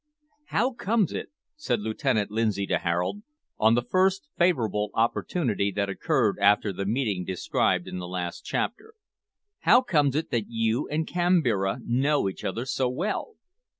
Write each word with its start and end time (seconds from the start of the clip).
"How 0.45 0.73
comes 0.73 1.13
it," 1.13 1.29
said 1.55 1.79
Lieutenant 1.79 2.31
Lindsay 2.31 2.65
to 2.65 2.79
Harold, 2.79 3.21
on 3.59 3.75
the 3.75 3.83
first 3.83 4.29
favourable 4.35 4.89
opportunity 4.95 5.69
that 5.73 5.89
occurred 5.89 6.39
after 6.39 6.73
the 6.73 6.87
meeting 6.87 7.23
described 7.23 7.87
in 7.87 7.99
the 7.99 8.07
last 8.07 8.43
chapter; 8.43 8.95
"how 9.59 9.81
comes 9.83 10.15
it 10.15 10.31
that 10.31 10.47
you 10.49 10.87
and 10.87 11.05
Kambira 11.05 11.81
know 11.85 12.27
each 12.27 12.43
other 12.43 12.65
so 12.65 12.89
well?" 12.89 13.35